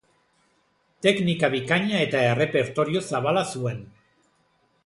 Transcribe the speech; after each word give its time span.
Teknika 1.07 1.51
bikaina 1.55 2.01
eta 2.07 2.25
errepertorio 2.31 3.07
zabala 3.15 3.45
zuen. 3.57 3.89